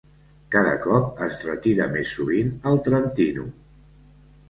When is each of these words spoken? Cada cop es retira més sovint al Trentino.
Cada 0.55 0.71
cop 0.85 1.21
es 1.27 1.45
retira 1.51 1.89
més 1.93 2.17
sovint 2.17 2.53
al 2.73 2.83
Trentino. 2.91 3.51